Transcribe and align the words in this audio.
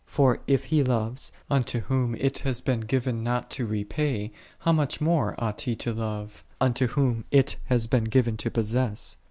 For 0.07 0.39
if 0.47 0.63
he 0.63 0.83
loves, 0.83 1.31
unto 1.47 1.81
whom 1.81 2.15
it 2.15 2.39
hath 2.39 2.65
been 2.65 2.79
given 2.79 3.23
not 3.23 3.51
to 3.51 3.67
repay: 3.67 4.31
how 4.57 4.71
much 4.71 4.99
more 4.99 5.35
ought 5.37 5.61
he 5.61 5.75
to 5.75 5.93
love, 5.93 6.43
unto 6.59 6.87
whom 6.87 7.23
it 7.29 7.57
hath 7.65 7.87
been 7.87 8.05
given 8.05 8.35
to 8.37 8.49
possess. 8.49 9.17